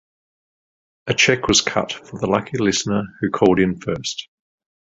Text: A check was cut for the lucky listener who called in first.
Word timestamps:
A 1.05 1.13
check 1.13 1.47
was 1.47 1.61
cut 1.61 1.93
for 1.93 2.17
the 2.19 2.25
lucky 2.25 2.57
listener 2.57 3.03
who 3.19 3.29
called 3.29 3.59
in 3.59 3.79
first. 3.79 4.29